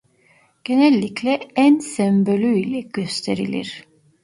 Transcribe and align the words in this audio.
Genellikle 0.63 1.39
"n" 1.55 1.79
sembolü 1.79 2.57
ile 2.59 2.81
gösterilir. 2.81 3.87